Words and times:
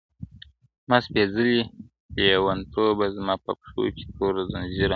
زما 0.83 0.97
سپېڅلې 1.05 1.59
لېونتوبه 2.15 3.05
زما 3.15 3.35
په 3.43 3.51
پښو 3.59 3.83
کي 3.95 4.05
تور 4.15 4.35
زنځیره, 4.51 4.89